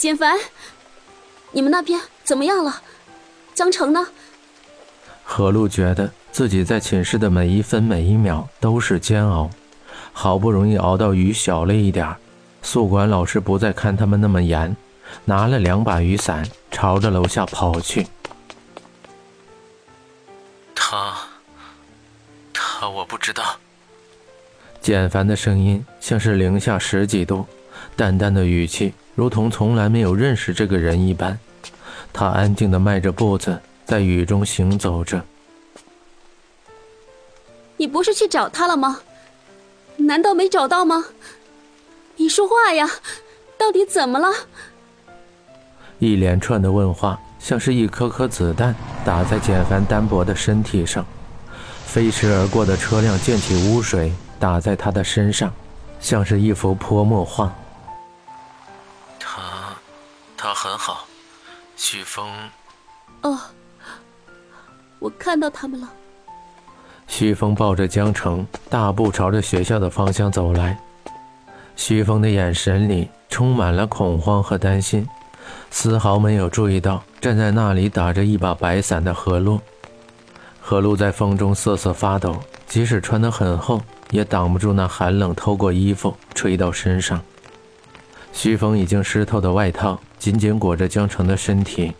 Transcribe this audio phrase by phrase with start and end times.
[0.00, 0.38] 简凡，
[1.50, 2.80] 你们那边怎么样了？
[3.52, 4.06] 江城呢？
[5.22, 9.50] 何露觉得自己在寝室的每一分每一秒都是煎熬，
[10.14, 12.16] 好不容易熬到雨小了一点
[12.62, 14.74] 宿管老师不再看他们那么严，
[15.26, 18.06] 拿了两把雨伞朝着楼下跑去。
[20.74, 21.14] 他，
[22.54, 23.58] 他我不知道。
[24.80, 27.44] 简凡的声音像是零下十几度，
[27.94, 31.38] 淡淡的语气如同从来没有认识这个人一般。
[32.12, 35.22] 他安静的迈着步子，在雨中行走着。
[37.76, 39.00] 你不是去找他了吗？
[39.96, 41.04] 难道没找到吗？
[42.16, 42.88] 你说话呀！
[43.56, 44.28] 到底怎么了？
[45.98, 48.74] 一连串的问话，像是一颗颗子弹
[49.04, 51.04] 打在简凡单薄的身体上。
[51.86, 54.12] 飞驰而过的车辆溅起污水。
[54.38, 55.52] 打在他的身上，
[56.00, 57.54] 像是一幅泼墨画。
[60.62, 61.06] 很好，
[61.74, 62.30] 徐峰。
[63.22, 63.40] 哦，
[64.98, 65.90] 我看到他们了。
[67.08, 70.78] 徐峰抱着江城，大步朝着学校的方向走来。
[71.76, 75.08] 徐峰的眼神里充满了恐慌和担心，
[75.70, 79.58] 丝毫没有注意到站在那里打着一把白伞的何露。
[80.60, 83.80] 何露在风中瑟瑟发抖，即使穿得很厚。
[84.10, 87.18] 也挡不住那寒冷透过衣服吹到身上。
[88.32, 91.92] 徐峰已经湿透的外套紧紧裹着江城的身体，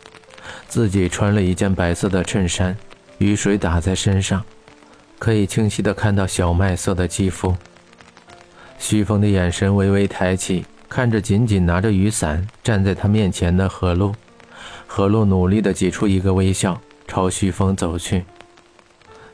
[0.69, 2.77] 自己穿了一件白色的衬衫，
[3.17, 4.45] 雨水打在身上，
[5.19, 7.57] 可以清晰的看到小麦色的肌肤。
[8.79, 14.15] 徐峰的眼神微微抬起，看着紧紧拿着雨伞站在他面前的何露，
[14.87, 18.25] 何露努力的挤出一个微笑，朝徐峰走去。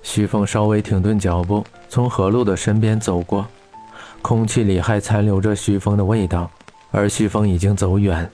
[0.03, 1.67] 徐峰稍微停顿脚步。
[1.89, 3.47] 从何露的身边走过，
[4.21, 6.51] 空气里还残留着徐峰的味道，
[6.91, 8.29] 而徐峰已经走远。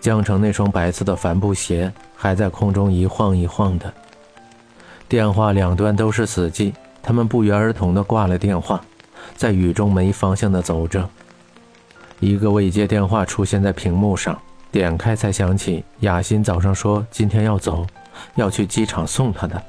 [0.00, 3.92] 江城那双白色的帆布鞋还在空中一晃一晃的。
[5.08, 6.72] 电话两端都是死寂，
[7.02, 8.80] 他们不约而同地挂了电话，
[9.36, 11.08] 在雨中没方向地走着。
[12.20, 17.86] 一个未接电话出现在屏幕上，点开才想起雅欣早上说今天要走，
[18.34, 19.62] 要去机场送她的。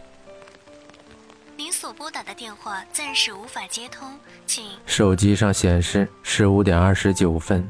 [1.55, 4.09] 您所拨打的电话暂时无法接通，
[4.45, 4.65] 请。
[4.85, 7.67] 手机上显示十五点二十九分。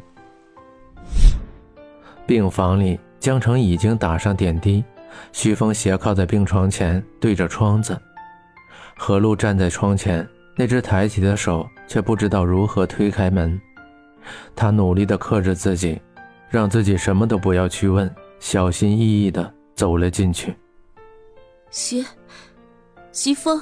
[2.30, 4.84] 病房里，江城已经打上点滴，
[5.32, 8.00] 徐峰斜靠在病床前，对着窗子。
[8.96, 13.60] 何璐站在窗前，那只抬起的手却不知道如何推开门。
[14.56, 16.00] 他努力地克制自己，
[16.52, 18.08] 让自己什么都不要去问，
[18.40, 20.54] 小心翼翼地走了进去。
[21.72, 22.06] 徐，
[23.12, 23.60] 徐峰。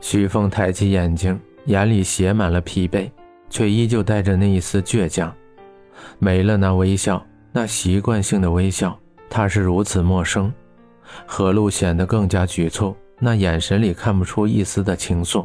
[0.00, 3.08] 徐峰抬起眼睛，眼里写满了疲惫，
[3.48, 5.32] 却依旧带着那一丝倔强。
[6.18, 10.52] 没了那微笑，那习惯性的微笑，他是如此陌生。
[11.26, 15.44] 何璐显得更加局促，那眼神里看不出一丝的情愫，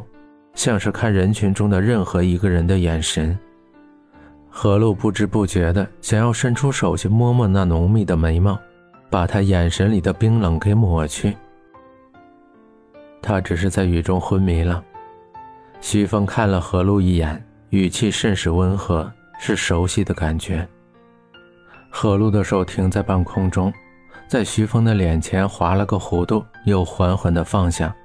[0.54, 3.36] 像是看人群中的任何一个人的眼神。
[4.48, 8.58] 何璐不知不觉的想要伸出手去摸摸那浓密的眉毛，
[9.10, 11.36] 把他眼神里的冰冷给抹去。
[13.20, 14.82] 他只是在雨中昏迷了。
[15.80, 20.66] 徐峰看了何璐一眼，语气甚是温和，是熟悉的感觉。
[21.98, 23.72] 何璐的手停在半空中，
[24.28, 27.96] 在徐峰的脸前划了个弧度，又缓缓地放下，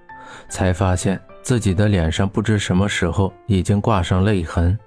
[0.47, 4.79] 才发现自己的脸上不知什么时候已经挂上泪痕。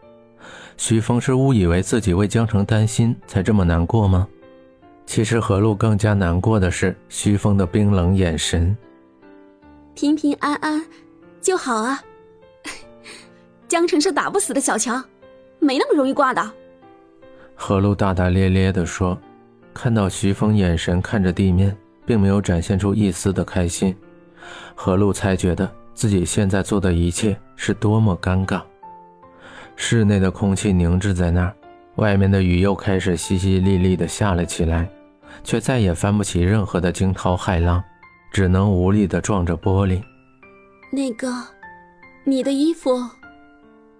[0.78, 4.26] 徐峰是误以为自己为江城担心，才这么难过吗？
[5.04, 8.74] 其实何璐更加难过的是徐峰的冰冷眼神。
[9.94, 10.82] 平平安安
[11.42, 12.02] 就好啊！
[13.68, 15.04] 江城是打不死的小强，
[15.58, 16.50] 没那么容易挂的。
[17.54, 19.18] 何璐大大咧咧地说，
[19.72, 23.94] 看到徐峰眼神看着地面，并没有展现出一丝的开心。
[24.74, 28.60] 何璐才觉得自己现在做的一切是多么尴尬。
[29.76, 31.54] 室内的空气凝滞在那儿，
[31.96, 34.88] 外面的雨又开始淅淅沥沥地下了起来，
[35.42, 37.82] 却再也翻不起任何的惊涛骇浪。
[38.32, 40.02] 只能无力的撞着玻璃。
[40.90, 41.32] 那个，
[42.24, 42.90] 你的衣服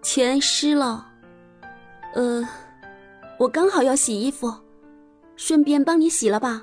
[0.03, 1.07] 全湿了。
[2.15, 2.43] 呃，
[3.39, 4.53] 我刚好要洗衣服，
[5.37, 6.63] 顺便帮你洗了吧。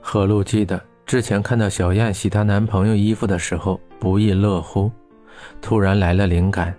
[0.00, 4.90] 何露记得之前看到小燕洗她男朋友衣服的时候不亦乐乎，
[5.60, 6.74] 突然来了灵感，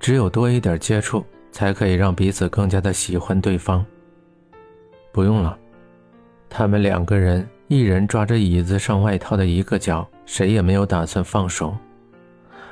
[0.00, 3.84] 只有多一点接触，才可以让彼此更加的喜欢对方。
[5.12, 5.58] 不用了，
[6.48, 7.48] 他们两个人。
[7.66, 11.74] 一人抓着椅子上外套的一个角，谁也没有打算放手。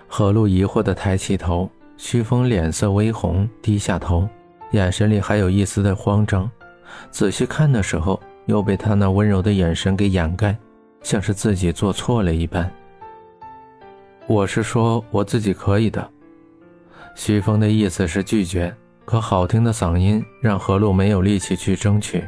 [0.06, 4.28] 何露疑惑地抬起头，徐峰脸色微红，低下头，
[4.72, 6.50] 眼神里还有一丝的慌张，
[7.10, 10.56] 仔细看的时候，又被他那温柔的眼神给掩盖，
[11.02, 12.70] 像是自己做错了一般。
[14.26, 16.08] 我是说我自己可以的。
[17.14, 18.74] 徐峰的意思是拒绝，
[19.04, 22.24] 可好听的嗓音让何露没有力气去争取。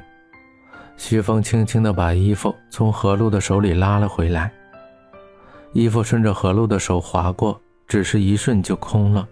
[0.96, 4.52] 徐峰轻轻地把衣服从何露的手里拉了回来，
[5.72, 7.58] 衣服顺着何露的手划过，
[7.88, 9.26] 只是一瞬就空了。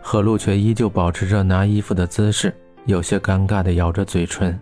[0.00, 2.54] 何露却依旧保持着拿衣服的姿势，
[2.86, 4.58] 有些尴尬地咬着嘴唇。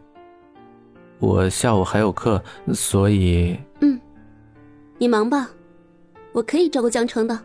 [1.18, 2.42] 我下午还有课，
[2.74, 3.58] 所以……
[3.80, 3.98] 嗯，
[4.98, 5.48] 你忙吧，
[6.32, 7.38] 我可以照顾江城的。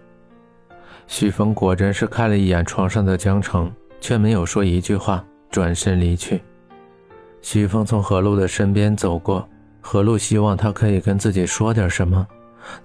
[1.08, 6.42] 许峰果真是看了一眼床上的江城，却没有说一句话，转身离去。
[7.42, 9.48] 许峰从何露的身边走过，
[9.82, 12.28] 何露希望他可以跟自己说点什么，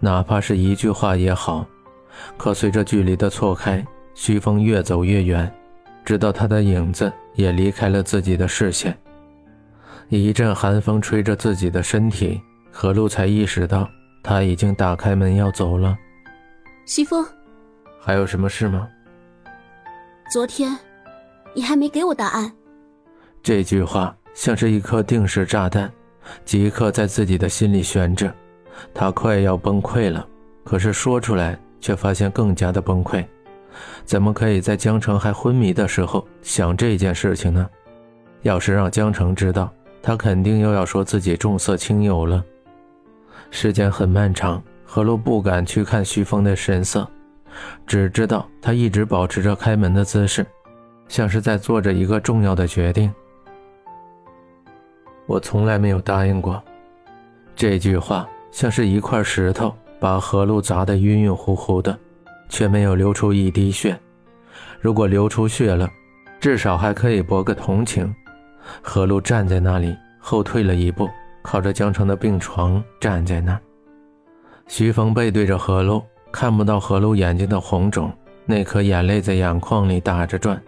[0.01, 1.67] 哪怕是一句话也好。
[2.37, 3.85] 可随着距离的错开，
[4.17, 5.53] 徐峰越走越远，
[6.03, 8.97] 直到他的影子也离开了自己的视线。
[10.09, 12.41] 一阵寒风吹着自己的身体，
[12.73, 13.87] 何露才意识到
[14.23, 15.95] 他已经打开门要走了。
[16.87, 17.25] 徐峰，
[18.01, 18.89] 还有什么事吗？
[20.33, 20.75] 昨天，
[21.55, 22.51] 你还没给我答案。
[23.43, 25.93] 这句话像是一颗定时炸弹，
[26.43, 28.35] 即刻在自己的心里悬着。
[28.95, 30.27] 他快要崩溃了，
[30.65, 33.23] 可是说出来却发现更加的崩溃。
[34.05, 37.69] 怎么可以在江城还昏迷的时候想这件事情呢？
[38.43, 42.45] 要是让江城知道，他肯定又要说自己重色轻友了。
[43.51, 47.09] 时间很漫长，何露不敢去看徐峰的神色，
[47.87, 50.47] 只知道他一直保持着开门的姿势，
[51.09, 53.13] 像是在做着一个重要的决定。
[55.27, 56.63] 我从来没有答应过。
[57.57, 61.99] 这句话像是一块石头，把何露砸得晕晕乎乎的。
[62.49, 63.99] 却没有流出一滴血。
[64.81, 65.89] 如果流出血了，
[66.41, 68.15] 至少还可以博个同情。
[68.83, 71.09] 何露站在那里，后退了一步，
[71.43, 73.61] 靠着江城的病床站在那儿。
[74.67, 78.13] 徐峰背对着何露，看不到何露眼睛的红肿，
[78.45, 80.61] 那颗眼泪在眼眶里打着转，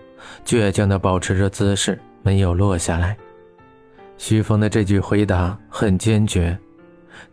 [0.44, 3.16] 倔强地保持着姿势，没有落下来。
[4.16, 6.56] 徐峰的这句回答很坚决，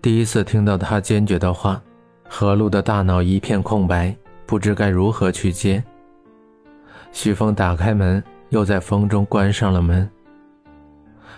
[0.01, 1.81] 第一次听到他坚决的话，
[2.27, 4.15] 何露的大脑一片空白。
[4.45, 5.83] 不知该如何去接。
[7.11, 10.09] 徐峰打开门，又在风中关上了门。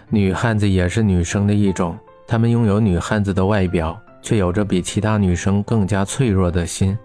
[0.09, 6.97] 女汉子也是女生的一种，她们拥有女汉子的外表，却有着比其他女生更加脆弱的心。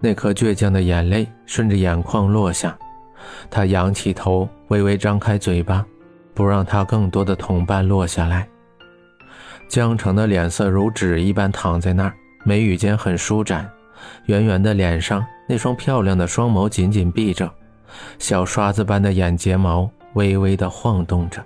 [0.00, 2.76] 那颗倔强的眼泪顺着眼眶落下，
[3.48, 5.86] 她仰起头，微微张开嘴巴，
[6.34, 8.48] 不让她更多的同伴落下来。
[9.68, 12.14] 江城的脸色如纸一般躺在那儿，
[12.44, 13.70] 眉宇间很舒展。
[14.26, 17.50] 圆圆的脸上，那双漂亮的双眸紧紧闭着，
[18.18, 21.44] 小刷子般的眼睫毛微微的晃动着。